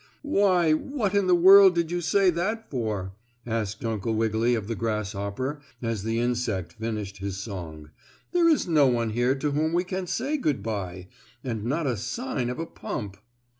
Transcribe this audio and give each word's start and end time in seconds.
"Why, 0.23 0.73
what 0.73 1.13
in 1.13 1.27
the 1.27 1.35
world 1.35 1.75
did 1.75 1.91
you 1.91 2.01
say 2.01 2.31
that 2.31 2.71
for?" 2.71 3.11
asked 3.45 3.85
Uncle 3.85 4.15
Wiggily 4.15 4.55
of 4.55 4.67
the 4.67 4.73
grasshopper 4.73 5.59
as 5.79 6.01
the 6.01 6.17
insect 6.17 6.73
finished 6.73 7.17
his 7.19 7.37
song. 7.37 7.91
"There 8.31 8.49
is 8.49 8.67
no 8.67 8.87
one 8.87 9.11
here 9.11 9.35
to 9.35 9.51
whom 9.51 9.73
we 9.73 9.83
can 9.83 10.07
say 10.07 10.37
good 10.37 10.63
by, 10.63 11.05
and 11.43 11.65
not 11.65 11.85
a 11.85 11.97
sign 11.97 12.49
of 12.49 12.57
a 12.57 12.65
pump." 12.65 13.17